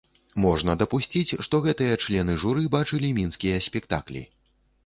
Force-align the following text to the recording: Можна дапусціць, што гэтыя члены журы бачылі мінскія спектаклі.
Можна 0.45 0.75
дапусціць, 0.81 1.35
што 1.47 1.55
гэтыя 1.67 1.99
члены 2.05 2.39
журы 2.45 2.65
бачылі 2.77 3.15
мінскія 3.19 3.61
спектаклі. 3.67 4.27